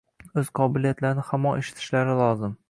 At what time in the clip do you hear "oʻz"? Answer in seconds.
0.43-0.47